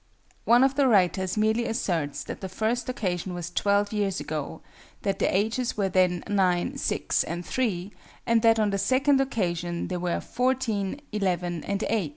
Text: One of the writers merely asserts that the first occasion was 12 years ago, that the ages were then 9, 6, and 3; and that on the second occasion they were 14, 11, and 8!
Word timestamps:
One 0.45 0.63
of 0.63 0.73
the 0.73 0.87
writers 0.87 1.37
merely 1.37 1.65
asserts 1.67 2.23
that 2.23 2.41
the 2.41 2.49
first 2.49 2.89
occasion 2.89 3.35
was 3.35 3.51
12 3.51 3.93
years 3.93 4.19
ago, 4.19 4.61
that 5.03 5.19
the 5.19 5.31
ages 5.31 5.77
were 5.77 5.89
then 5.89 6.23
9, 6.27 6.79
6, 6.79 7.23
and 7.25 7.45
3; 7.45 7.93
and 8.25 8.41
that 8.41 8.57
on 8.57 8.71
the 8.71 8.79
second 8.79 9.21
occasion 9.21 9.89
they 9.89 9.97
were 9.97 10.19
14, 10.19 11.01
11, 11.11 11.63
and 11.65 11.83
8! 11.87 12.09